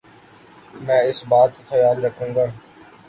[0.85, 2.55] میں اس بات کا خیال رکھوں گا ـ